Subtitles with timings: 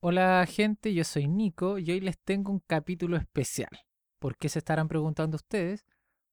[0.00, 3.70] Hola gente, yo soy Nico y hoy les tengo un capítulo especial.
[4.20, 5.84] ¿Por qué se estarán preguntando ustedes?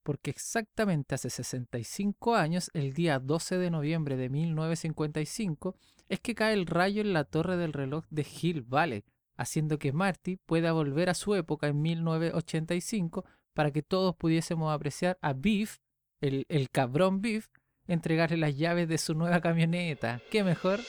[0.04, 5.76] Porque exactamente hace 65 años, el día 12 de noviembre de 1955,
[6.10, 9.04] es que cae el rayo en la torre del reloj de Hill Valley,
[9.36, 13.26] haciendo que Marty pueda volver a su época en 1985
[13.56, 15.80] para que todos pudiésemos apreciar a Beef,
[16.22, 17.48] el, el cabrón Beef,
[17.88, 20.22] entregarle las llaves de su nueva camioneta.
[20.30, 20.82] ¿Qué mejor?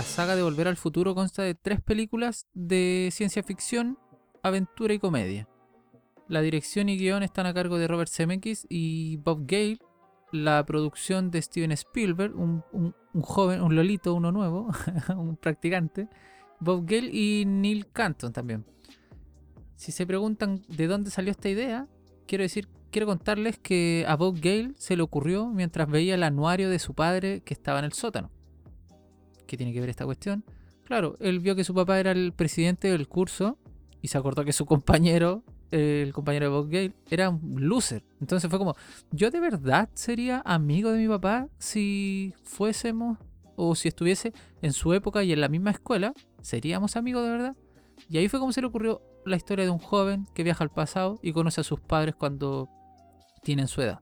[0.00, 3.98] La saga de Volver al Futuro consta de tres películas de ciencia ficción,
[4.42, 5.46] aventura y comedia.
[6.26, 9.78] La dirección y guion están a cargo de Robert Zemeckis y Bob Gale.
[10.32, 14.70] La producción de Steven Spielberg, un, un- joven, un lolito, uno nuevo,
[15.18, 16.08] un practicante.
[16.60, 18.64] Bob Gale y Neil Canton también.
[19.76, 21.86] Si se preguntan de dónde salió esta idea,
[22.26, 26.70] quiero decir, quiero contarles que a Bob Gale se le ocurrió mientras veía el anuario
[26.70, 28.30] de su padre que estaba en el sótano.
[29.50, 30.44] ¿Qué tiene que ver esta cuestión?
[30.84, 33.58] Claro, él vio que su papá era el presidente del curso
[34.00, 38.04] y se acordó que su compañero, el compañero de Bob Gale, era un loser.
[38.20, 38.76] Entonces fue como,
[39.10, 43.18] yo de verdad sería amigo de mi papá si fuésemos
[43.56, 47.56] o si estuviese en su época y en la misma escuela, seríamos amigos de verdad.
[48.08, 50.70] Y ahí fue como se le ocurrió la historia de un joven que viaja al
[50.70, 52.68] pasado y conoce a sus padres cuando
[53.42, 53.98] tienen su edad.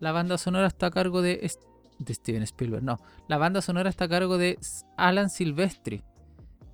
[0.00, 1.38] La banda sonora está a cargo de,
[2.00, 2.98] de Steven Spielberg, no.
[3.28, 4.58] La banda sonora está a cargo de
[4.96, 6.02] Alan Silvestri,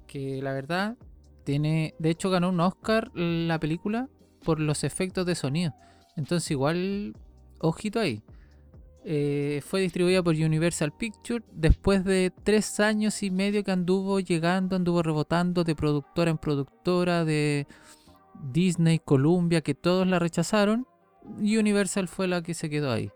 [0.06, 0.96] que la verdad
[1.44, 4.08] tiene, de hecho ganó un Oscar la película
[4.44, 5.74] por los efectos de sonido.
[6.16, 7.14] Entonces igual,
[7.60, 8.22] ojito ahí.
[9.08, 14.74] Eh, fue distribuida por Universal Pictures después de tres años y medio que anduvo llegando,
[14.74, 17.68] anduvo rebotando de productora en productora, de
[18.50, 20.86] Disney, Columbia, que todos la rechazaron.
[21.38, 23.10] Universal fue la que se quedó ahí.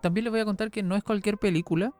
[0.00, 1.94] También les voy a contar que no es cualquier película,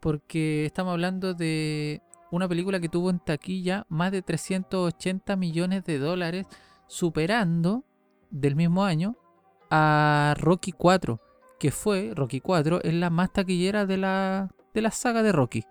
[0.00, 5.98] porque estamos hablando de una película que tuvo en taquilla más de 380 millones de
[5.98, 6.46] dólares,
[6.86, 7.84] superando
[8.30, 9.16] del mismo año
[9.70, 11.20] a Rocky 4,
[11.58, 15.64] que fue, Rocky 4, es la más taquillera de la, de la saga de Rocky.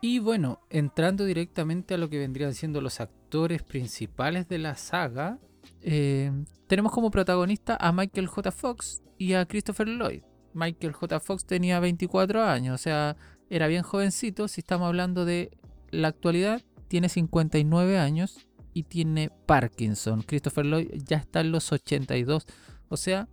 [0.00, 5.38] Y bueno, entrando directamente a lo que vendrían siendo los actores principales de la saga,
[5.80, 6.30] eh,
[6.66, 8.50] tenemos como protagonista a Michael J.
[8.52, 10.22] Fox y a Christopher Lloyd.
[10.54, 11.20] Michael J.
[11.20, 13.16] Fox tenía 24 años, o sea,
[13.50, 14.48] era bien jovencito.
[14.48, 15.50] Si estamos hablando de
[15.90, 20.22] la actualidad, tiene 59 años y tiene Parkinson.
[20.22, 22.46] Christopher Lloyd ya está en los 82.
[22.88, 23.28] O sea,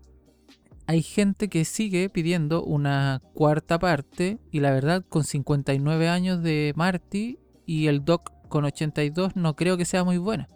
[0.88, 6.74] hay gente que sigue pidiendo una cuarta parte y la verdad con 59 años de
[6.76, 10.48] Marty y el Doc con 82 no creo que sea muy buena.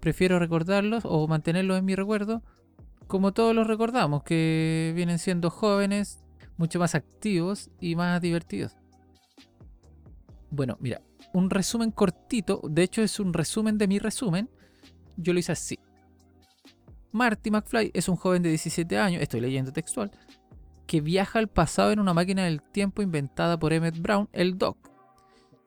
[0.00, 2.42] Prefiero recordarlos o mantenerlos en mi recuerdo
[3.10, 6.20] como todos los recordamos, que vienen siendo jóvenes,
[6.56, 8.76] mucho más activos y más divertidos.
[10.48, 14.48] Bueno, mira, un resumen cortito, de hecho es un resumen de mi resumen,
[15.16, 15.76] yo lo hice así.
[17.10, 20.12] Marty McFly es un joven de 17 años, estoy leyendo textual,
[20.86, 24.89] que viaja al pasado en una máquina del tiempo inventada por Emmett Brown, el Doc.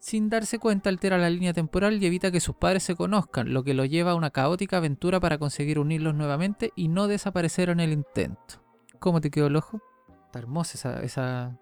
[0.03, 3.63] Sin darse cuenta altera la línea temporal y evita que sus padres se conozcan, lo
[3.63, 7.79] que lo lleva a una caótica aventura para conseguir unirlos nuevamente y no desaparecer en
[7.79, 8.61] el intento.
[8.99, 9.79] ¿Cómo te quedó el ojo?
[10.25, 11.57] Está hermosa esa,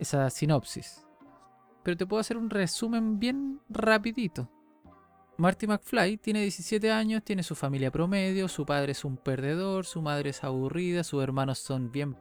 [0.00, 1.04] esa, sinopsis.
[1.82, 4.48] Pero te puedo hacer un resumen bien rapidito.
[5.36, 10.00] Marty McFly tiene 17 años, tiene su familia promedio, su padre es un perdedor, su
[10.00, 12.16] madre es aburrida, sus hermanos son bien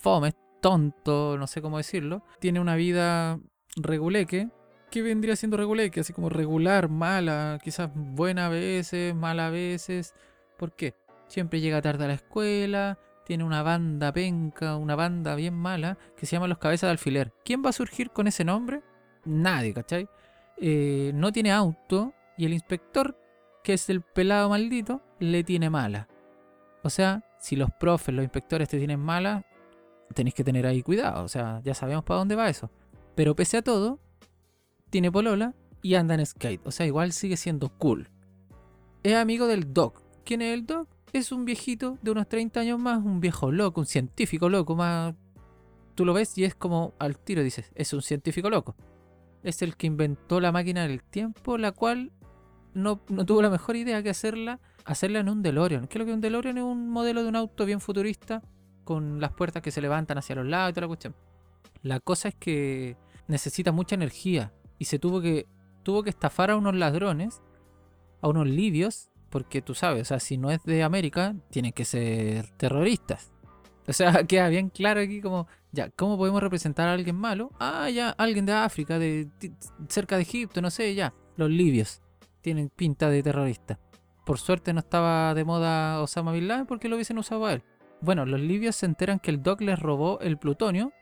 [0.00, 2.24] fomes, tonto, no sé cómo decirlo.
[2.40, 3.38] Tiene una vida
[3.76, 4.48] reguleque.
[4.90, 6.00] ¿Qué vendría siendo reguleque?
[6.00, 10.14] Así como regular, mala, quizás buena a veces, mala a veces.
[10.56, 10.94] ¿Por qué?
[11.28, 16.26] Siempre llega tarde a la escuela, tiene una banda penca, una banda bien mala, que
[16.26, 17.32] se llama Los Cabezas de Alfiler.
[17.44, 18.82] ¿Quién va a surgir con ese nombre?
[19.24, 20.08] Nadie, ¿cachai?
[20.58, 23.18] Eh, no tiene auto y el inspector,
[23.64, 26.08] que es el pelado maldito, le tiene mala.
[26.82, 29.44] O sea, si los profes, los inspectores te tienen mala,
[30.14, 31.24] tenéis que tener ahí cuidado.
[31.24, 32.70] O sea, ya sabemos para dónde va eso.
[33.16, 33.98] Pero pese a todo,
[34.90, 36.64] tiene polola y anda en skate.
[36.64, 38.08] O sea, igual sigue siendo cool.
[39.02, 40.02] Es amigo del Doc.
[40.24, 40.88] ¿Quién es el Doc?
[41.12, 45.14] Es un viejito de unos 30 años más, un viejo loco, un científico loco, más...
[45.94, 48.76] Tú lo ves y es como al tiro dices, es un científico loco.
[49.42, 52.12] Es el que inventó la máquina del tiempo, la cual
[52.74, 55.86] no, tuvo la mejor idea que hacerla, hacerla en un DeLorean.
[55.86, 56.58] ¿Qué es lo que un DeLorean?
[56.58, 58.42] Es un modelo de un auto bien futurista,
[58.84, 61.14] con las puertas que se levantan hacia los lados y toda la cuestión.
[61.82, 62.96] La cosa es que
[63.28, 65.46] necesita mucha energía y se tuvo que
[65.82, 67.40] tuvo que estafar a unos ladrones,
[68.20, 71.84] a unos libios porque tú sabes, o sea, si no es de América, tienen que
[71.84, 73.32] ser terroristas.
[73.86, 77.50] O sea, queda bien claro aquí como, ya, ¿cómo podemos representar a alguien malo?
[77.58, 79.28] Ah, ya, alguien de África, de
[79.88, 81.14] cerca de Egipto, no sé, ya.
[81.36, 82.02] Los libios
[82.40, 83.78] tienen pinta de terrorista.
[84.24, 87.62] Por suerte no estaba de moda Osama Bin Laden porque lo hubiesen usado a él.
[88.00, 90.92] Bueno, los libios se enteran que el Doc les robó el plutonio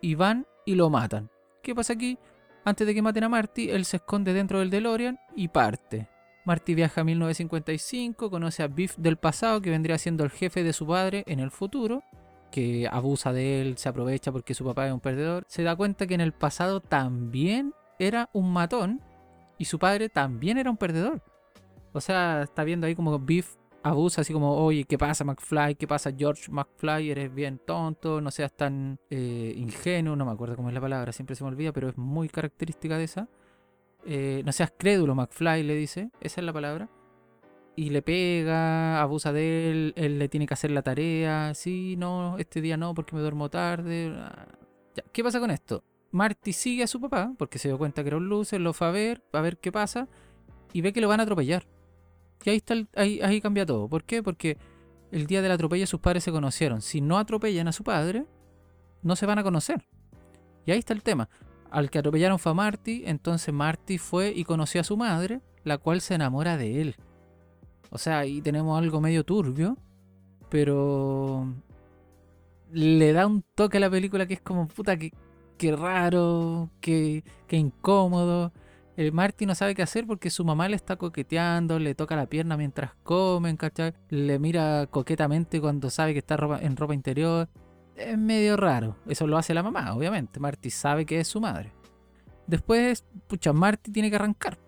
[0.00, 1.30] y van y lo matan.
[1.64, 2.18] ¿Qué pasa aquí?
[2.62, 6.08] Antes de que maten a Marty, él se esconde dentro del DeLorean y parte.
[6.44, 10.74] Marty viaja a 1955, conoce a Biff del pasado, que vendría siendo el jefe de
[10.74, 12.02] su padre en el futuro,
[12.50, 15.46] que abusa de él, se aprovecha porque su papá es un perdedor.
[15.48, 19.00] Se da cuenta que en el pasado también era un matón
[19.56, 21.22] y su padre también era un perdedor.
[21.94, 25.74] O sea, está viendo ahí como Biff abusa así como, oye, ¿qué pasa McFly?
[25.76, 27.10] ¿Qué pasa George McFly?
[27.10, 31.12] Eres bien tonto, no seas tan eh, ingenuo, no me acuerdo cómo es la palabra,
[31.12, 33.28] siempre se me olvida, pero es muy característica de esa.
[34.06, 36.88] Eh, no seas crédulo, McFly le dice, esa es la palabra.
[37.76, 42.38] Y le pega, abusa de él, él le tiene que hacer la tarea, sí, no,
[42.38, 44.14] este día no, porque me duermo tarde.
[44.16, 44.46] Ah,
[45.12, 45.84] ¿Qué pasa con esto?
[46.10, 48.86] Marty sigue a su papá, porque se dio cuenta que era un loser, lo fue
[48.86, 50.08] a ver, a ver qué pasa,
[50.72, 51.66] y ve que lo van a atropellar.
[52.44, 53.88] Y ahí, está ahí, cambia todo.
[53.88, 54.22] ¿Por qué?
[54.22, 54.58] Porque
[55.10, 56.82] el día del atropello sus padres se conocieron.
[56.82, 58.26] Si no atropellan a su padre,
[59.02, 59.86] no se van a conocer.
[60.66, 61.28] Y ahí está el tema.
[61.70, 65.78] Al que atropellaron fue a Marty, entonces Marty fue y conoció a su madre, la
[65.78, 66.96] cual se enamora de él.
[67.90, 69.78] O sea, ahí tenemos algo medio turbio,
[70.50, 71.52] pero
[72.70, 75.12] le da un toque a la película que es como, puta, que,
[75.76, 78.52] raro, que, que incómodo.
[78.96, 82.26] El Marty no sabe qué hacer porque su mamá le está coqueteando, le toca la
[82.26, 83.58] pierna mientras comen.
[84.08, 87.48] Le mira coquetamente cuando sabe que está en ropa interior.
[87.96, 88.96] Es medio raro.
[89.08, 90.38] Eso lo hace la mamá, obviamente.
[90.38, 91.72] Marty sabe que es su madre.
[92.46, 94.58] Después, pucha, Marty tiene que arrancar.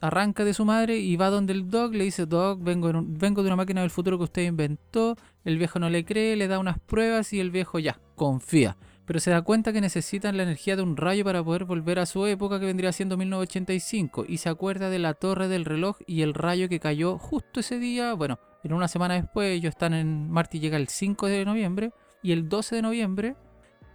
[0.00, 3.56] Arranca de su madre y va donde el Doc le dice, Doc, vengo de una
[3.56, 5.14] máquina del futuro que usted inventó.
[5.44, 8.76] El viejo no le cree, le da unas pruebas y el viejo ya, confía
[9.10, 12.06] pero se da cuenta que necesitan la energía de un rayo para poder volver a
[12.06, 16.22] su época que vendría siendo 1985 y se acuerda de la torre del reloj y
[16.22, 20.30] el rayo que cayó justo ese día, bueno, en una semana después ellos están en
[20.30, 21.90] Marte llega el 5 de noviembre
[22.22, 23.34] y el 12 de noviembre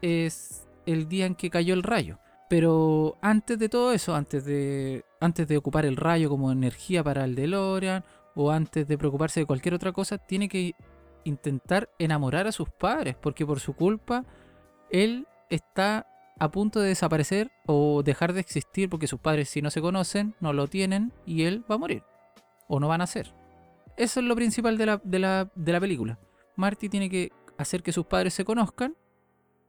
[0.01, 2.19] es el día en que cayó el rayo.
[2.49, 7.23] Pero antes de todo eso, antes de, antes de ocupar el rayo como energía para
[7.23, 8.03] el DeLorean
[8.35, 10.73] o antes de preocuparse de cualquier otra cosa, tiene que
[11.23, 14.25] intentar enamorar a sus padres porque por su culpa
[14.89, 16.07] él está
[16.39, 20.35] a punto de desaparecer o dejar de existir porque sus padres si no se conocen,
[20.39, 22.03] no lo tienen y él va a morir.
[22.67, 23.33] O no van a ser.
[23.97, 26.19] Eso es lo principal de la, de la, película.
[26.57, 28.95] Marty tiene que hacer que sus padres se conozcan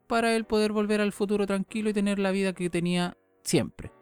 [0.08, 3.92] para él poder volver al futuro tranquilo y tener la vida que tenía siempre.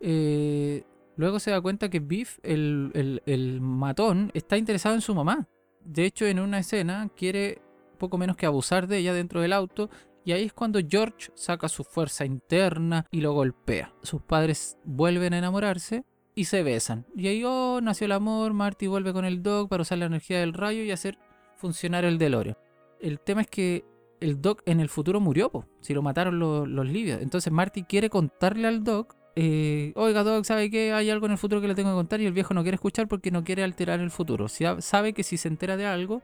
[0.00, 0.84] Eh,
[1.16, 5.48] luego se da cuenta que Biff, el, el matón, está interesado en su mamá.
[5.84, 7.60] De hecho, en una escena quiere
[7.98, 9.90] poco menos que abusar de ella dentro del auto
[10.24, 13.92] y ahí es cuando George saca su fuerza interna y lo golpea.
[14.02, 16.04] Sus padres vuelven a enamorarse
[16.34, 17.06] y se besan.
[17.14, 20.40] Y ahí, oh, nació el amor, Marty vuelve con el Doc para usar la energía
[20.40, 21.18] del rayo y hacer
[21.56, 22.56] funcionar el DeLorean.
[23.00, 23.84] El tema es que
[24.20, 25.50] el Doc en el futuro murió,
[25.80, 27.20] si lo mataron los, los libios.
[27.20, 31.38] Entonces Marty quiere contarle al Doc, eh, oiga Doc, ¿sabe que hay algo en el
[31.38, 32.20] futuro que le tengo que contar?
[32.20, 34.46] Y el viejo no quiere escuchar porque no quiere alterar el futuro.
[34.48, 36.22] Sabe que si se entera de algo,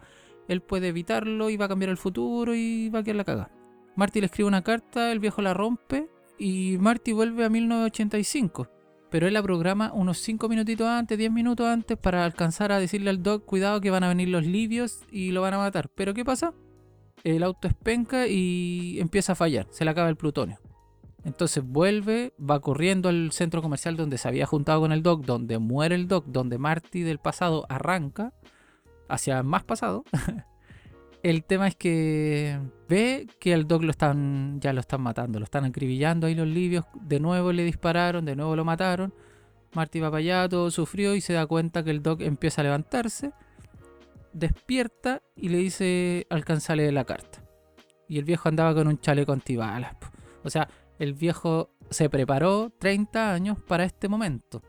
[0.49, 3.60] él puede evitarlo y va a cambiar el futuro y va a quedar la cagada.
[4.01, 8.67] Marty le escribe una carta, el viejo la rompe y Marty vuelve a 1985.
[9.11, 13.11] Pero él la programa unos 5 minutitos antes, 10 minutos antes, para alcanzar a decirle
[13.11, 15.91] al Doc, cuidado que van a venir los libios y lo van a matar.
[15.95, 16.55] Pero ¿qué pasa?
[17.25, 20.59] El auto es penca y empieza a fallar, se le acaba el plutonio.
[21.23, 25.59] Entonces vuelve, va corriendo al centro comercial donde se había juntado con el Doc, donde
[25.59, 28.33] muere el Doc, donde Marty del pasado arranca
[29.09, 30.05] hacia más pasado
[31.23, 32.59] El tema es que
[32.89, 36.49] ve que al Doc lo están, ya lo están matando, lo están acribillando ahí los
[36.49, 36.87] libios.
[36.95, 39.13] De nuevo le dispararon, de nuevo lo mataron.
[39.75, 42.65] Marty va para allá, todo sufrió y se da cuenta que el Doc empieza a
[42.65, 43.33] levantarse.
[44.33, 47.45] Despierta y le dice, alcanzale la carta.
[48.09, 49.97] Y el viejo andaba con un chaleco antibalas.
[50.43, 54.63] O sea, el viejo se preparó 30 años para este momento.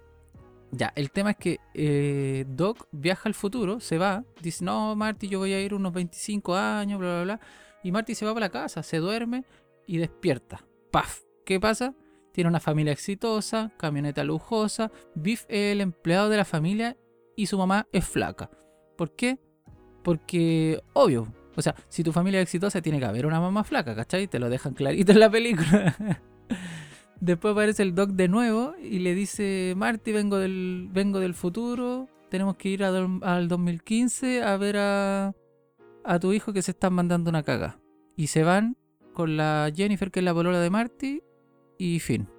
[0.71, 5.27] Ya, el tema es que eh, Doc viaja al futuro, se va, dice, no, Marty,
[5.27, 7.39] yo voy a ir unos 25 años, bla, bla, bla.
[7.83, 9.43] Y Marty se va para la casa, se duerme
[9.85, 10.65] y despierta.
[10.91, 11.21] ¡Paf!
[11.45, 11.93] ¿Qué pasa?
[12.31, 16.95] Tiene una familia exitosa, camioneta lujosa, Biff es el empleado de la familia
[17.35, 18.49] y su mamá es flaca.
[18.97, 19.39] ¿Por qué?
[20.03, 23.93] Porque, obvio, o sea, si tu familia es exitosa, tiene que haber una mamá flaca,
[23.93, 24.27] ¿cachai?
[24.27, 26.21] Te lo dejan clarito en la película.
[27.21, 32.09] Después aparece el Doc de nuevo y le dice, Marty, vengo del, vengo del futuro
[32.31, 35.35] tenemos que ir al 2015 a ver a,
[36.05, 37.81] a tu hijo que se están mandando una caga.
[38.15, 38.77] Y se van
[39.13, 41.21] con la Jennifer, que es la polola de Marty,
[41.77, 42.29] y fin.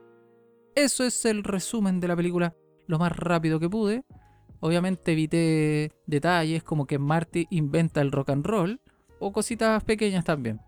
[0.74, 4.02] Eso es el resumen de la película lo más rápido que pude.
[4.60, 8.80] Obviamente evité detalles como que Marty inventa el rock and roll
[9.18, 10.62] o cositas pequeñas también.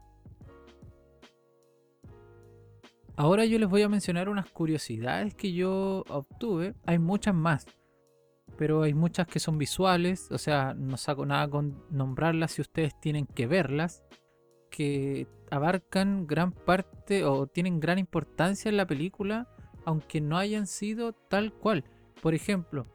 [3.17, 6.75] Ahora yo les voy a mencionar unas curiosidades que yo obtuve.
[6.85, 7.67] Hay muchas más,
[8.57, 12.99] pero hay muchas que son visuales, o sea, no saco nada con nombrarlas si ustedes
[13.01, 14.03] tienen que verlas,
[14.71, 19.49] que abarcan gran parte o tienen gran importancia en la película,
[19.85, 21.85] aunque no hayan sido tal cual.
[22.21, 22.89] Por ejemplo,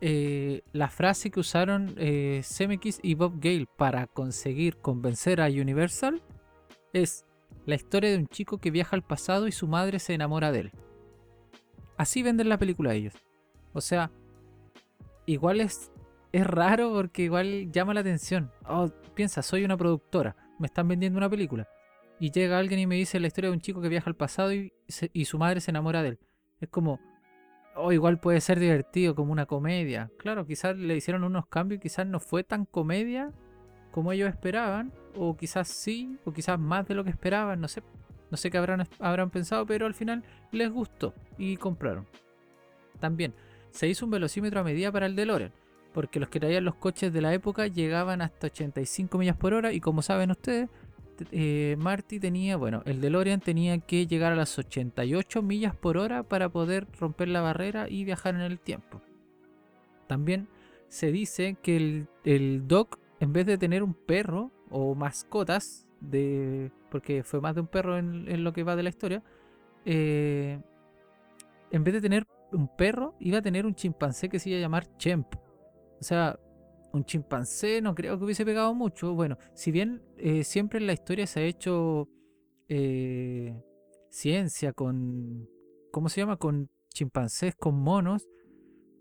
[0.00, 2.42] eh, la frase que usaron eh,
[3.02, 6.20] y Bob Gale para conseguir convencer a Universal
[6.92, 7.24] es
[7.66, 10.60] la historia de un chico que viaja al pasado y su madre se enamora de
[10.60, 10.72] él.
[11.96, 13.14] Así venden la película ellos.
[13.72, 14.10] O sea,
[15.26, 15.92] igual es,
[16.32, 18.50] es raro porque igual llama la atención.
[18.68, 21.68] Oh, piensa, soy una productora, me están vendiendo una película.
[22.18, 24.52] Y llega alguien y me dice la historia de un chico que viaja al pasado
[24.52, 24.72] y,
[25.12, 26.18] y su madre se enamora de él.
[26.60, 27.00] Es como,
[27.74, 30.10] o igual puede ser divertido, como una comedia.
[30.18, 33.32] Claro, quizás le hicieron unos cambios, quizás no fue tan comedia
[33.90, 37.82] como ellos esperaban, o quizás sí, o quizás más de lo que esperaban, no sé.
[38.30, 42.06] No sé qué habrán, habrán pensado, pero al final les gustó y compraron.
[42.98, 43.34] También
[43.70, 45.52] se hizo un velocímetro a medida para el DeLorean,
[45.92, 49.72] porque los que traían los coches de la época llegaban hasta 85 millas por hora
[49.72, 50.70] y como saben ustedes,
[51.30, 56.22] eh, Marty tenía, bueno, el DeLorean tenía que llegar a las 88 millas por hora
[56.22, 59.02] para poder romper la barrera y viajar en el tiempo.
[60.06, 60.48] También
[60.88, 66.72] se dice que el, el Doc, en vez de tener un perro o mascotas, de,
[66.90, 69.22] porque fue más de un perro en, lo que va de la historia,
[69.84, 70.60] eh,
[71.70, 74.62] en vez de tener un perro, iba a tener un chimpancé que se iba a
[74.62, 75.34] llamar Chemp.
[76.00, 76.38] O sea,
[76.92, 79.14] un chimpancé no creo que hubiese pegado mucho.
[79.14, 82.08] Bueno, si bien eh, siempre en la historia se ha hecho
[82.68, 83.54] eh,
[84.10, 85.48] ciencia con,
[85.90, 86.36] ¿cómo se llama?
[86.36, 88.28] Con chimpancés, con monos.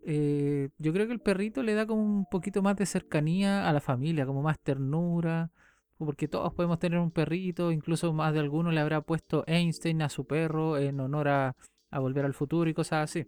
[0.03, 3.73] Eh, yo creo que el perrito le da como un poquito más de cercanía a
[3.73, 5.51] la familia, como más ternura,
[5.97, 10.09] porque todos podemos tener un perrito, incluso más de alguno le habrá puesto Einstein a
[10.09, 11.55] su perro en honor a,
[11.91, 13.27] a volver al futuro y cosas así.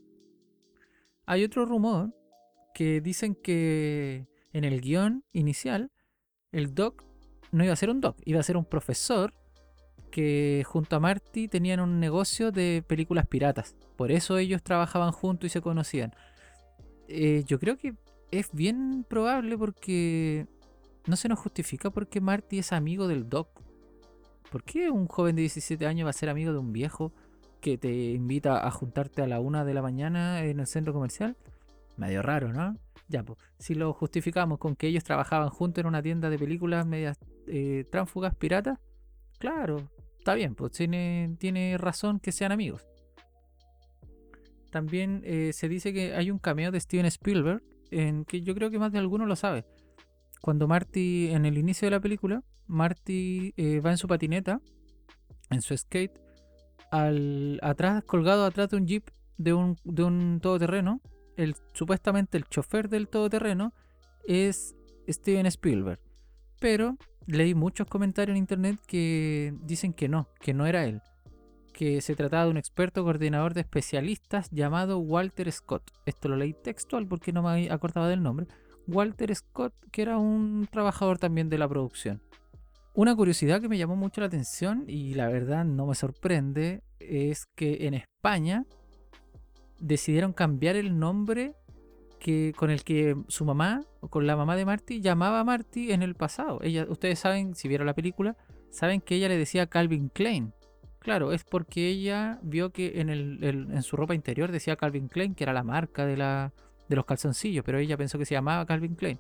[1.25, 2.13] Hay otro rumor
[2.73, 5.91] que dicen que en el guion inicial
[6.51, 7.03] el Doc
[7.51, 9.33] no iba a ser un Doc, iba a ser un profesor
[10.11, 13.75] que junto a Marty tenían un negocio de películas piratas.
[13.95, 16.13] Por eso ellos trabajaban juntos y se conocían.
[17.07, 17.95] Eh, yo creo que
[18.31, 20.47] es bien probable porque
[21.05, 23.61] no se nos justifica porque Marty es amigo del Doc.
[24.51, 27.11] ¿Por qué un joven de 17 años va a ser amigo de un viejo
[27.59, 31.35] que te invita a juntarte a la una de la mañana en el centro comercial?
[31.97, 32.77] Medio raro, ¿no?
[33.07, 36.85] Ya, pues, si lo justificamos con que ellos trabajaban juntos en una tienda de películas
[36.85, 37.17] medias
[37.47, 37.85] eh,
[38.39, 38.79] piratas,
[39.39, 42.87] claro, está bien, pues tiene, tiene razón que sean amigos.
[44.73, 47.61] También eh, se dice que hay un cameo de Steven Spielberg,
[47.91, 49.65] en que yo creo que más de alguno lo sabe.
[50.41, 54.61] Cuando Marty, en el inicio de la película, Marty eh, va en su patineta,
[55.51, 56.19] en su skate,
[56.89, 61.01] al, atrás, colgado atrás de un jeep de un, de un todoterreno,
[61.37, 63.73] el, supuestamente el chofer del todoterreno
[64.27, 64.73] es
[65.07, 65.99] Steven Spielberg.
[66.59, 70.99] Pero leí muchos comentarios en internet que dicen que no, que no era él.
[71.73, 75.91] Que se trataba de un experto coordinador de especialistas llamado Walter Scott.
[76.05, 78.47] Esto lo leí textual porque no me acordaba del nombre.
[78.87, 82.21] Walter Scott, que era un trabajador también de la producción.
[82.93, 87.47] Una curiosidad que me llamó mucho la atención y la verdad no me sorprende es
[87.55, 88.65] que en España
[89.79, 91.55] decidieron cambiar el nombre
[92.19, 95.91] que, con el que su mamá, o con la mamá de Marty, llamaba a Marty
[95.91, 96.59] en el pasado.
[96.87, 98.37] Ustedes saben, si vieron la película,
[98.69, 100.53] saben que ella le decía Calvin Klein.
[101.03, 105.09] Claro, es porque ella vio que en, el, el- en su ropa interior decía Calvin
[105.09, 106.53] Klein, que era la marca de, la,
[106.87, 109.19] de los calzoncillos, pero ella pensó que se llamaba Calvin Klein.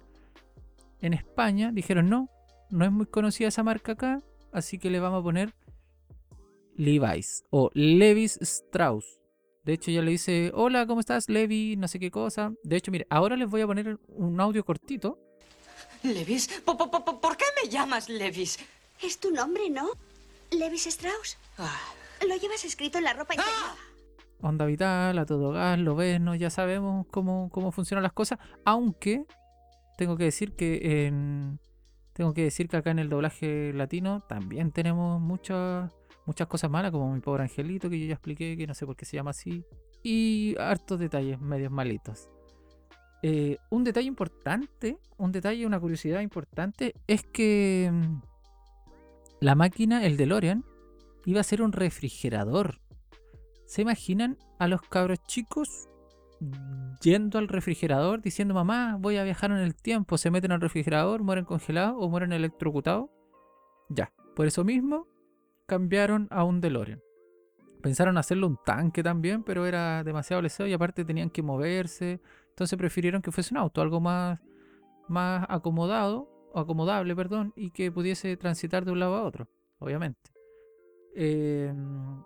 [1.01, 2.29] En España dijeron no,
[2.69, 4.21] no es muy conocida esa marca acá,
[4.53, 5.53] así que le vamos a poner
[6.75, 9.19] Levi's o Levis Strauss.
[9.65, 11.75] De hecho, ella le dice, hola, ¿cómo estás, Levi?
[11.77, 12.53] No sé qué cosa.
[12.63, 15.19] De hecho, mire, ahora les voy a poner un audio cortito.
[16.03, 16.47] ¿Levis?
[16.65, 18.57] ¿Por, por, por- por qué me llamas Levis?
[19.01, 19.89] Es tu nombre, ¿no?
[20.53, 21.37] Levis Strauss.
[21.57, 21.79] Ah,
[22.27, 23.77] Lo llevas escrito en la ropa interior.
[24.41, 26.35] Onda vital, a todo gas, lo ves, ¿no?
[26.35, 28.39] Ya sabemos cómo, cómo funcionan las cosas.
[28.65, 29.25] Aunque
[29.97, 31.59] tengo que decir que en.
[32.13, 35.89] Tengo que decir que acá en el doblaje latino también tenemos muchas
[36.25, 38.95] muchas cosas malas, como mi pobre angelito, que yo ya expliqué, que no sé por
[38.95, 39.63] qué se llama así.
[40.03, 42.29] Y hartos detalles medios malitos.
[43.21, 48.32] Eh, un detalle importante, un detalle, una curiosidad importante es que mm,
[49.43, 50.63] la máquina, el DeLorean,
[51.25, 52.79] iba a ser un refrigerador.
[53.65, 55.89] ¿Se imaginan a los cabros chicos
[57.01, 60.17] yendo al refrigerador diciendo, mamá, voy a viajar en el tiempo?
[60.17, 63.09] Se meten al refrigerador, mueren congelados o mueren electrocutados.
[63.89, 65.07] Ya, por eso mismo
[65.65, 67.01] cambiaron a un DeLorean.
[67.81, 72.21] Pensaron hacerlo un tanque también, pero era demasiado leseo y aparte tenían que moverse.
[72.47, 74.39] Entonces prefirieron que fuese un auto, algo más,
[75.09, 79.47] más acomodado, acomodable, perdón, y que pudiese transitar de un lado a otro,
[79.79, 80.31] obviamente.
[81.15, 82.23] Em,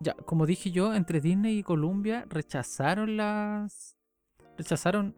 [0.00, 3.96] ya, como dije yo, entre Disney y Columbia rechazaron las.
[4.56, 5.16] rechazaron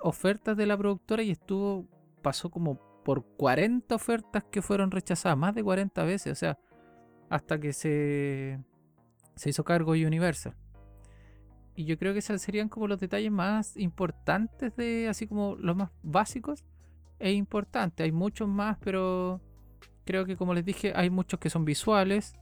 [0.00, 1.86] ofertas de la productora y estuvo.
[2.22, 6.58] pasó como por 40 ofertas que fueron rechazadas, más de 40 veces, o sea,
[7.30, 8.60] hasta que se
[9.38, 10.54] se hizo cargo Universal.
[11.74, 15.76] Y yo creo que esos serían como los detalles más importantes de, así como los
[15.76, 16.64] más básicos
[17.18, 18.04] e importantes.
[18.04, 19.40] Hay muchos más, pero
[20.04, 22.34] creo que como les dije, hay muchos que son visuales.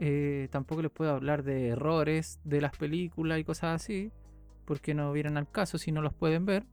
[0.00, 4.10] Eh, tampoco les puedo hablar de errores de las películas y cosas así,
[4.64, 6.66] porque no vieran al caso si no los pueden ver.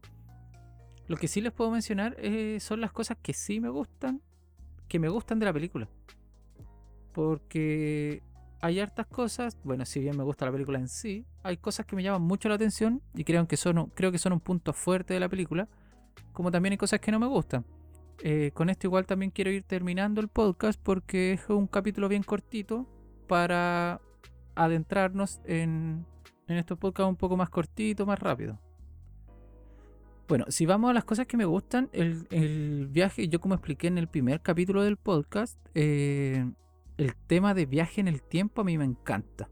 [1.08, 4.22] Lo que sí les puedo mencionar eh, son las cosas que sí me gustan,
[4.88, 5.90] que me gustan de la película.
[7.14, 8.24] Porque
[8.62, 11.96] hay hartas cosas, bueno, si bien me gusta la película en sí, hay cosas que
[11.96, 15.16] me llaman mucho la atención y creo que son, creo que son un punto fuerte
[15.16, 15.68] de la película,
[16.34, 17.66] como también hay cosas que no me gustan.
[18.24, 22.24] Eh, con esto igual también quiero ir terminando el podcast porque es un capítulo bien
[22.24, 22.88] cortito
[23.28, 24.00] para
[24.54, 26.06] adentrarnos en,
[26.48, 28.60] en estos podcasts un poco más cortitos, más rápido.
[30.28, 33.88] Bueno, si vamos a las cosas que me gustan, el, el viaje, yo como expliqué
[33.88, 36.50] en el primer capítulo del podcast, eh,
[36.98, 39.50] el tema de viaje en el tiempo a mí me encanta.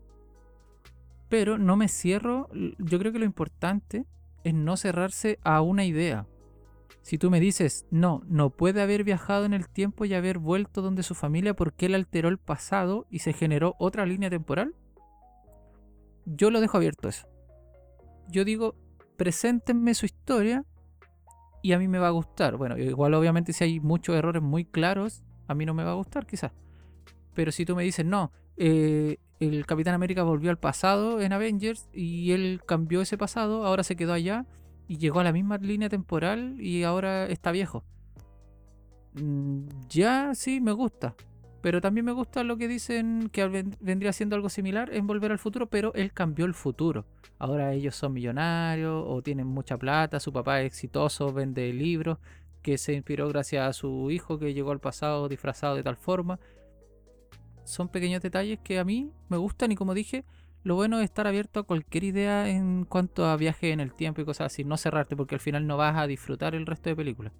[1.28, 2.48] Pero no me cierro,
[2.78, 4.06] yo creo que lo importante
[4.44, 6.28] es no cerrarse a una idea.
[7.01, 10.82] Si tú me dices, no, no puede haber viajado en el tiempo y haber vuelto
[10.82, 14.76] donde su familia porque él alteró el pasado y se generó otra línea temporal,
[16.26, 17.28] yo lo dejo abierto eso.
[18.28, 18.76] Yo digo,
[19.17, 20.65] preséntenme su historia
[21.62, 22.58] y a mí me va a gustar.
[22.58, 25.95] Bueno, igual obviamente si hay muchos errores muy claros, a mí no me va a
[25.95, 26.52] gustar quizás.
[27.34, 31.89] Pero si tú me dices, no, eh, el Capitán América volvió al pasado en Avengers
[31.93, 34.45] y él cambió ese pasado, ahora se quedó allá
[34.89, 37.86] y llegó a la misma línea temporal y ahora está viejo.
[39.13, 41.15] Mm, ya sí, me gusta.
[41.62, 43.47] Pero también me gusta lo que dicen que
[43.80, 47.06] vendría siendo algo similar en Volver al Futuro, pero él cambió el futuro.
[47.38, 52.17] Ahora ellos son millonarios o tienen mucha plata, su papá es exitoso, vende libros,
[52.63, 56.39] que se inspiró gracias a su hijo que llegó al pasado disfrazado de tal forma
[57.69, 60.25] son pequeños detalles que a mí me gustan y como dije,
[60.63, 64.22] lo bueno es estar abierto a cualquier idea en cuanto a viaje en el tiempo
[64.22, 66.95] y cosas así, no cerrarte porque al final no vas a disfrutar el resto de
[66.95, 67.34] películas.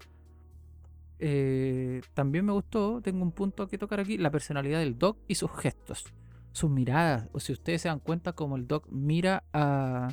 [1.19, 5.36] Eh, también me gustó, tengo un punto que tocar aquí, la personalidad del Doc y
[5.36, 6.05] sus gestos,
[6.53, 10.10] sus miradas, o si ustedes se dan cuenta como el Doc mira a,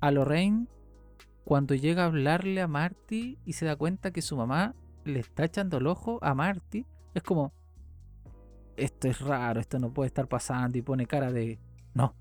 [0.00, 0.66] a Lorraine
[1.44, 5.44] cuando llega a hablarle a Marty y se da cuenta que su mamá le está
[5.44, 7.54] echando el ojo a Marty, es como,
[8.76, 11.58] esto es raro, esto no puede estar pasando y pone cara de,
[11.98, 12.14] no,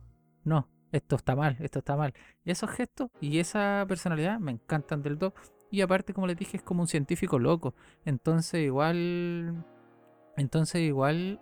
[0.44, 2.14] no, esto está mal, esto está mal.
[2.44, 5.40] Y esos gestos y esa personalidad me encantan del Doc.
[5.70, 7.76] Y aparte, como les dije, es como un científico loco.
[8.06, 9.64] Entonces igual,
[10.36, 11.40] entonces igual,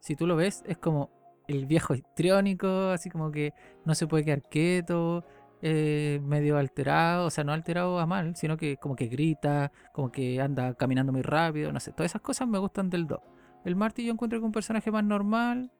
[0.00, 1.10] si tú lo ves, es como
[1.46, 3.54] el viejo histriónico, así como que
[3.86, 5.24] no se puede quedar quieto.
[5.60, 10.12] Eh, medio alterado, o sea, no alterado a mal, sino que como que grita, como
[10.12, 13.24] que anda caminando muy rápido, no sé, todas esas cosas me gustan del Doc.
[13.64, 15.72] El Marty yo encuentro que un personaje más normal,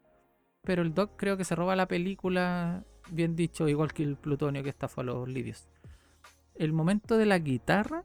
[0.69, 4.63] pero el Doc creo que se roba la película, bien dicho, igual que el Plutonio
[4.63, 5.67] que estafó a los libios.
[6.57, 8.05] El momento de la guitarra,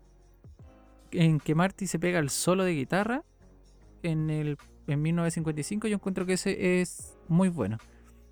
[1.12, 3.26] en que Marty se pega el solo de guitarra,
[4.02, 7.80] en, el, en 1955, yo encuentro que ese es muy bueno.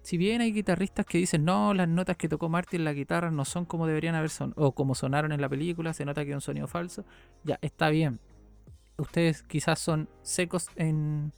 [0.01, 3.31] Si bien hay guitarristas que dicen, no, las notas que tocó Marty en la guitarra
[3.31, 6.29] no son como deberían haber son, o como sonaron en la película, se nota que
[6.29, 7.03] es un sonido falso,
[7.43, 8.21] ya está bien
[8.97, 11.33] ustedes quizás son secos en,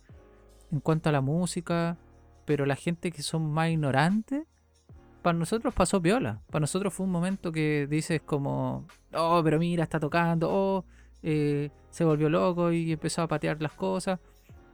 [0.72, 1.98] en cuanto a la música,
[2.46, 4.44] pero la gente que son más ignorantes,
[5.22, 6.42] para nosotros pasó viola.
[6.52, 10.86] Para nosotros fue un momento que dices como, oh, pero mira, está tocando, oh,
[11.24, 14.20] eh, se volvió loco y empezó a patear las cosas.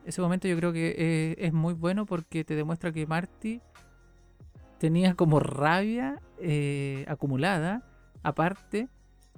[0.06, 3.62] Ese momento yo creo que eh, es muy bueno porque te demuestra que Marty
[4.80, 7.84] tenía como rabia eh, acumulada,
[8.24, 8.88] aparte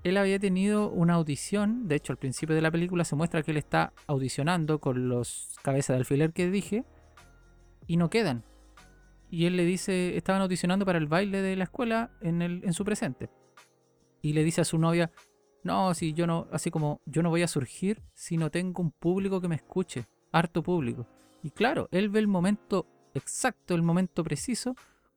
[0.03, 3.51] él había tenido una audición, de hecho al principio de la película se muestra que
[3.51, 6.85] él está audicionando con los cabezas de alfiler que dije
[7.91, 8.45] y no quedan.
[9.29, 12.71] Y él le dice, estaban audicionando para el baile de la escuela en, el, en
[12.71, 13.29] su presente.
[14.21, 15.11] y le dice a su novia,
[15.65, 18.91] no, si yo no, así como yo no voy a surgir si no tengo un
[18.91, 21.05] público que me escuche, harto público.
[21.43, 24.73] Y claro, él ve el momento exacto, el momento preciso,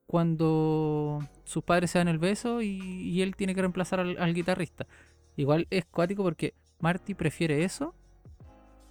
[0.08, 4.88] cuando sus padres se dan el beso y, él tiene que reemplazar al, al, guitarrista.
[5.36, 7.94] Igual es cuático porque Marty prefiere eso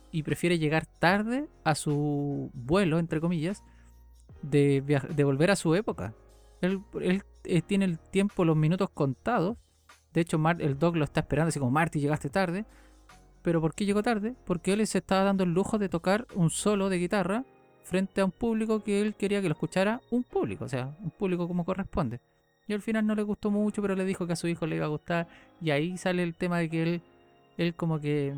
[0.09, 3.61] y prefiere llegar tarde a su vuelo, entre comillas,
[4.43, 6.13] de, volver a su época.
[6.61, 9.57] Él, él eh, tiene el tiempo, los minutos contados.
[10.13, 12.65] De hecho, el Doc lo está esperando, así como Marty, llegaste tarde.
[13.41, 14.35] Pero ¿por qué llegó tarde?
[14.45, 17.43] Porque él se estaba dando el lujo de tocar un solo de guitarra
[17.83, 21.11] frente a un público que él quería que lo escuchara un público, o sea, un
[21.11, 22.21] público como corresponde.
[22.67, 24.77] Y al final no le gustó mucho, pero le dijo que a su hijo le
[24.77, 25.27] iba a gustar.
[25.59, 27.01] Y ahí sale el tema de que él,
[27.57, 28.33] él como que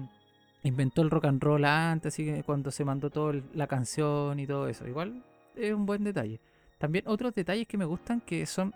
[0.64, 4.48] inventó el rock and roll antes, así que cuando se mandó toda la canción y
[4.48, 4.88] todo eso.
[4.88, 5.22] Igual
[5.58, 6.40] es un buen detalle.
[6.78, 8.74] También otros detalles que me gustan que son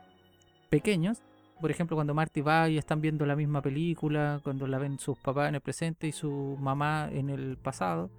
[0.69, 1.21] pequeños.
[1.59, 5.17] Por ejemplo, cuando Marty va y están viendo la misma película, cuando la ven sus
[5.17, 8.09] papás en el presente y su mamá en el pasado.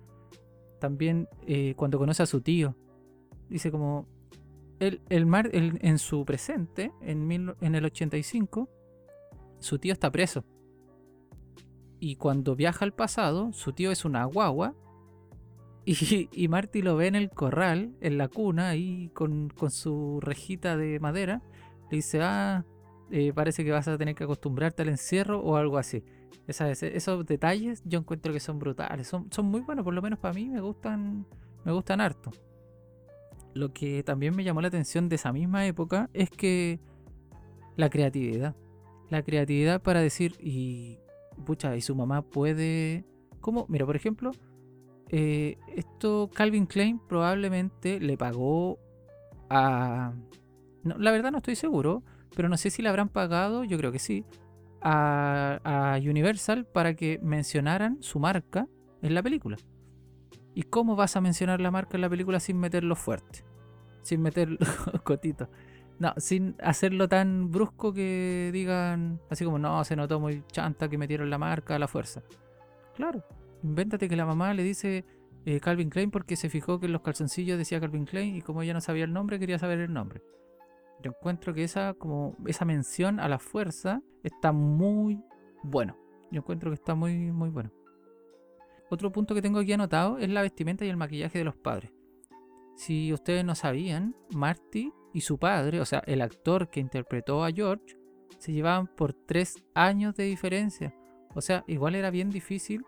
[0.79, 2.77] También eh, cuando conoce a su tío.
[3.49, 4.07] Dice como,
[4.79, 8.69] el, el Mar, en su presente, en, en el 85,
[9.59, 10.45] su tío está preso.
[11.99, 14.75] Y cuando viaja al pasado, su tío es una guagua.
[15.93, 20.77] Y, Marty lo ve en el corral, en la cuna, ahí con, con su rejita
[20.77, 21.43] de madera
[21.91, 22.65] le dice, ah,
[23.11, 26.05] eh, parece que vas a tener que acostumbrarte al encierro o algo así.
[26.47, 30.33] esos detalles yo encuentro que son brutales, son, son muy buenos, por lo menos para
[30.35, 31.27] mí me gustan,
[31.65, 32.31] me gustan harto.
[33.53, 36.79] Lo que también me llamó la atención de esa misma época es que
[37.77, 38.55] la creatividad.
[39.09, 41.01] La creatividad para decir, y
[41.45, 43.05] pucha, y su mamá puede.
[43.41, 43.67] ¿Cómo?
[43.69, 44.31] Mira, por ejemplo,
[45.13, 48.79] eh, esto Calvin Klein probablemente le pagó
[49.49, 50.13] a,
[50.85, 52.05] la verdad no estoy seguro,
[52.37, 54.25] pero no sé si le habrán pagado, yo creo que sí,
[54.81, 58.69] a, Universal para que mencionaran su marca
[59.03, 59.57] en la película.
[60.55, 63.45] ¿Y cómo vas a mencionar la marca en la película sin meterlo fuerte?
[64.03, 64.59] Sin meterlo
[65.05, 65.49] cotito.
[65.99, 70.97] No, sin hacerlo tan brusco que digan, así como, no, se notó muy chanta que
[70.97, 72.23] metieron la marca a la fuerza.
[72.95, 73.23] Claro,
[73.63, 75.05] invéntate que la mamá le dice
[75.47, 78.63] eh, Calvin Klein porque se fijó que en los calzoncillos decía Calvin Klein y como
[78.63, 80.23] ella no sabía el nombre, quería saber el nombre.
[81.03, 85.23] Yo encuentro que esa, como esa mención a la fuerza está muy
[85.63, 85.97] bueno.
[86.31, 87.71] Yo encuentro que está muy, muy bueno.
[88.91, 91.93] Otro punto que tengo aquí anotado es la vestimenta y el maquillaje de los padres.
[92.77, 97.51] Si ustedes no sabían, Marty y su padre, o sea, el actor que interpretó a
[97.51, 97.97] George,
[98.39, 100.95] se llevaban por tres años de diferencia.
[101.35, 102.85] O sea, igual era bien difícil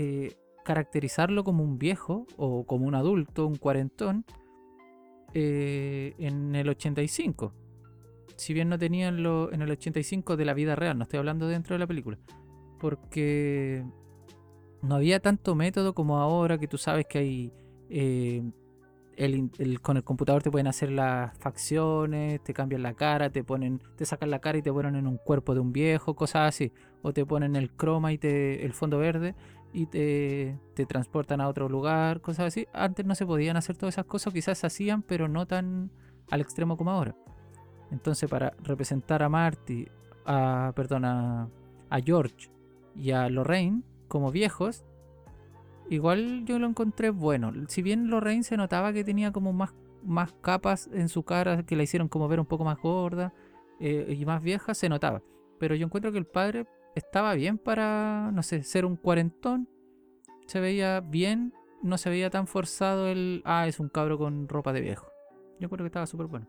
[0.00, 4.24] eh, caracterizarlo como un viejo o como un adulto, un cuarentón,
[5.34, 7.52] eh, en el 85.
[8.36, 11.74] Si bien no tenían en el 85 de la vida real, no estoy hablando dentro
[11.74, 12.16] de la película.
[12.78, 13.84] Porque
[14.82, 17.52] no había tanto método como ahora que tú sabes que hay...
[17.90, 18.44] Eh,
[19.82, 24.04] con el computador te pueden hacer las facciones, te cambian la cara, te ponen, te
[24.04, 26.72] sacan la cara y te ponen en un cuerpo de un viejo, cosas así.
[27.02, 29.34] O te ponen el croma y el fondo verde
[29.72, 32.66] y te, transportan a otro lugar, cosas así.
[32.72, 35.90] Antes no se podían hacer todas esas cosas, quizás se hacían, pero no tan
[36.30, 37.16] al extremo como ahora.
[37.90, 39.86] Entonces, para representar a Marty,
[40.26, 41.48] a, perdón, a,
[42.04, 42.50] George
[42.94, 44.84] y a Lorraine como viejos,
[45.88, 47.52] igual yo lo encontré bueno.
[47.68, 51.76] Si bien Lorraine se notaba que tenía como más, más capas en su cara que
[51.76, 53.32] la hicieron como ver un poco más gorda
[53.80, 55.22] eh, y más vieja, se notaba.
[55.58, 59.68] Pero yo encuentro que el padre estaba bien para, no sé, ser un cuarentón.
[60.46, 64.72] Se veía bien, no se veía tan forzado el, ah, es un cabro con ropa
[64.72, 65.10] de viejo.
[65.60, 66.48] Yo creo que estaba súper bueno.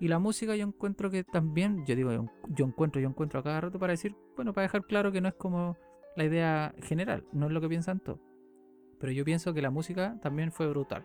[0.00, 3.60] Y la música yo encuentro que también, yo digo, yo encuentro, yo encuentro a cada
[3.60, 5.76] rato para decir, bueno, para dejar claro que no es como
[6.14, 8.20] la idea general, no es lo que piensan todos.
[9.00, 11.04] Pero yo pienso que la música también fue brutal.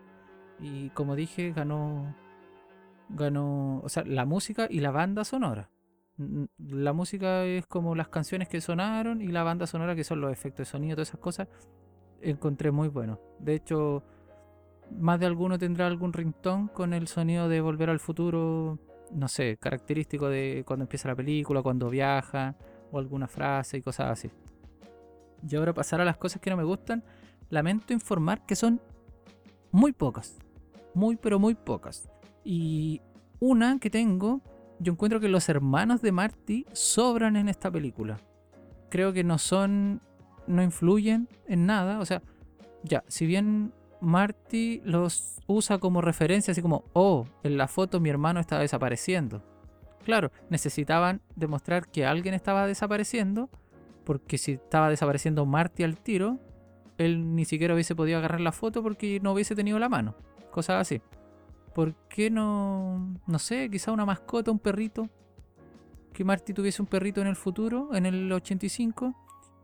[0.59, 2.15] Y como dije, ganó,
[3.09, 5.69] ganó, o sea, la música y la banda sonora.
[6.17, 10.31] La música es como las canciones que sonaron y la banda sonora que son los
[10.31, 11.47] efectos de sonido, todas esas cosas,
[12.21, 13.19] encontré muy bueno.
[13.39, 14.03] De hecho,
[14.91, 18.77] más de alguno tendrá algún ringtone con el sonido de Volver al Futuro,
[19.11, 22.55] no sé, característico de cuando empieza la película, cuando viaja,
[22.91, 24.29] o alguna frase y cosas así.
[25.47, 27.03] Y ahora pasar a las cosas que no me gustan,
[27.49, 28.79] lamento informar que son
[29.71, 30.37] muy pocas.
[30.93, 32.07] Muy, pero muy pocas.
[32.43, 33.01] Y
[33.39, 34.41] una que tengo
[34.79, 38.19] yo encuentro que los hermanos de Marty sobran en esta película.
[38.89, 40.01] Creo que no son,
[40.47, 41.99] no influyen en nada.
[41.99, 42.21] O sea,
[42.83, 48.09] ya, si bien Marty los usa como referencia, así como, oh, en la foto mi
[48.09, 49.43] hermano está desapareciendo.
[50.03, 53.49] Claro, necesitaban demostrar que alguien estaba desapareciendo,
[54.03, 56.39] porque si estaba desapareciendo Marty al tiro,
[56.97, 60.15] él ni siquiera hubiese podido agarrar la foto porque no hubiese tenido la mano.
[60.51, 61.01] Cosas así.
[61.73, 65.09] ¿Por qué no, no sé, quizá una mascota, un perrito?
[66.13, 69.15] Que Marty tuviese un perrito en el futuro, en el 85,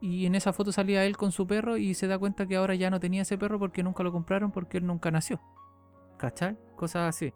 [0.01, 2.73] y en esa foto salía él con su perro y se da cuenta que ahora
[2.75, 5.39] ya no tenía ese perro porque nunca lo compraron porque él nunca nació.
[6.17, 6.57] ¿Cachai?
[6.75, 7.33] Cosas así.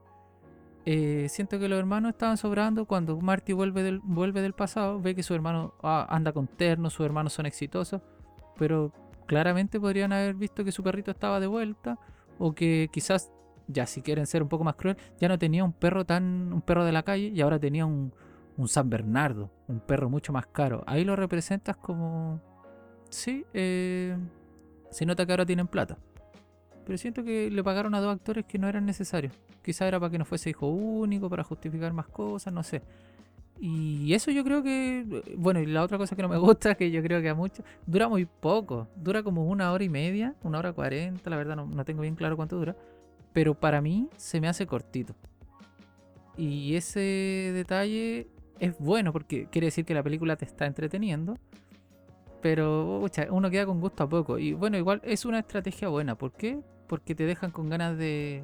[0.86, 5.16] Eh, siento que los hermanos estaban sobrando cuando Marty vuelve del, vuelve del pasado, ve
[5.16, 8.02] que su hermano ah, anda con terno, sus hermanos son exitosos,
[8.58, 8.92] pero
[9.26, 11.98] claramente podrían haber visto que su perrito estaba de vuelta
[12.38, 13.32] o que quizás,
[13.68, 16.62] ya si quieren ser un poco más cruel, ya no tenía un perro tan un
[16.62, 18.14] perro de la calle y ahora tenía un,
[18.58, 20.84] un San Bernardo, un perro mucho más caro.
[20.88, 22.42] Ahí lo representas como...
[23.10, 24.18] Sí, eh,
[24.90, 25.98] se nota que ahora tienen plata.
[26.86, 29.34] Pero siento que le pagaron a dos actores que no eran necesarios.
[29.62, 32.82] Quizá era para que no fuese hijo único, para justificar más cosas, no sé.
[33.60, 35.36] Y eso yo creo que.
[35.38, 37.64] Bueno, y la otra cosa que no me gusta, que yo creo que a muchos.
[37.86, 38.88] Dura muy poco.
[38.96, 42.16] Dura como una hora y media, una hora cuarenta, la verdad no, no tengo bien
[42.16, 42.76] claro cuánto dura.
[43.34, 45.16] Pero para mí se me hace cortito.
[46.38, 48.28] Y ese detalle
[48.60, 51.38] es bueno porque quiere decir que la película te está entreteniendo.
[52.42, 54.38] Pero uno queda con gusto a poco.
[54.38, 56.16] Y bueno, igual es una estrategia buena.
[56.16, 56.60] ¿Por qué?
[56.88, 58.44] Porque te dejan con ganas de.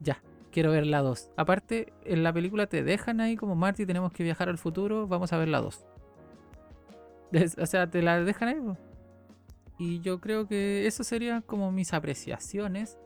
[0.00, 0.20] Ya,
[0.50, 1.30] quiero ver la 2.
[1.36, 5.32] Aparte, en la película te dejan ahí como Marty, tenemos que viajar al futuro, vamos
[5.32, 5.84] a ver la 2.
[7.58, 8.56] O sea, te la dejan ahí.
[9.78, 12.98] Y yo creo que eso serían como mis apreciaciones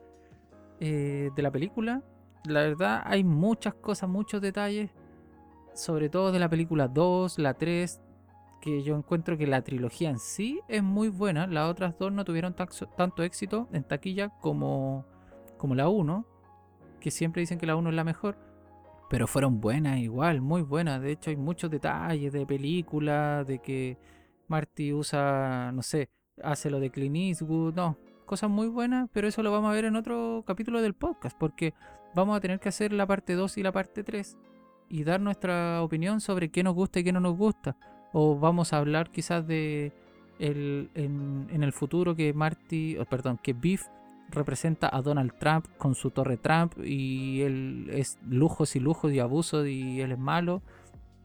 [0.85, 2.03] eh, de la película.
[2.45, 4.91] La verdad, hay muchas cosas, muchos detalles.
[5.75, 8.01] Sobre todo de la película 2, la 3,
[8.61, 11.47] que yo encuentro que la trilogía en sí es muy buena.
[11.47, 12.57] Las otras dos no tuvieron
[12.97, 15.05] tanto éxito en taquilla como,
[15.57, 16.27] como la 1,
[16.99, 18.37] que siempre dicen que la 1 es la mejor.
[19.09, 21.01] Pero fueron buenas igual, muy buenas.
[21.01, 23.99] De hecho, hay muchos detalles de película, de que
[24.49, 26.11] Marty usa, no sé,
[26.43, 27.97] hace lo de Clint Eastwood, no,
[28.33, 31.75] cosas muy buenas, pero eso lo vamos a ver en otro capítulo del podcast, porque
[32.15, 34.39] vamos a tener que hacer la parte 2 y la parte 3
[34.89, 37.77] y dar nuestra opinión sobre qué nos gusta y qué no nos gusta.
[38.15, 39.93] O vamos a hablar quizás de
[40.39, 43.85] el, en, el futuro que Marty, perdón, que Beef
[44.31, 49.19] representa a Donald Trump con su torre Trump y él es lujos y lujos y
[49.19, 50.63] abusos y él es malo.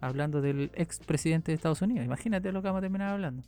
[0.02, 2.06] Hablando del ex presidente de Estados Unidos.
[2.06, 3.44] Imagínate lo que vamos a terminar hablando.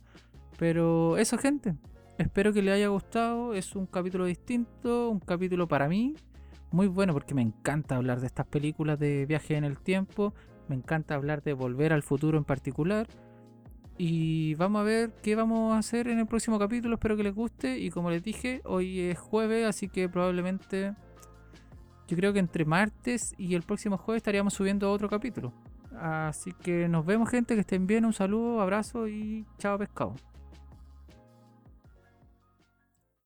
[0.58, 1.74] Pero eso, gente.
[2.20, 3.54] Espero que les haya gustado.
[3.54, 5.08] Es un capítulo distinto.
[5.08, 6.14] Un capítulo para mí.
[6.70, 10.34] Muy bueno porque me encanta hablar de estas películas de viaje en el tiempo.
[10.68, 13.06] Me encanta hablar de volver al futuro en particular.
[13.96, 16.96] Y vamos a ver qué vamos a hacer en el próximo capítulo.
[16.96, 17.78] Espero que les guste.
[17.78, 20.92] Y como les dije, hoy es jueves, así que probablemente
[22.06, 25.54] yo creo que entre martes y el próximo jueves estaríamos subiendo otro capítulo.
[25.98, 30.16] Así que nos vemos gente, que estén bien, un saludo, abrazo y chao pescado.